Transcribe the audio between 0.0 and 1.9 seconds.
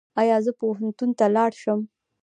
ایا زه پوهنتون ته لاړ شم؟